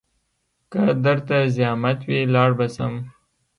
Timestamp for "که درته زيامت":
0.71-1.99